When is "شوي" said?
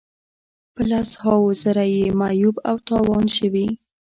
3.37-3.67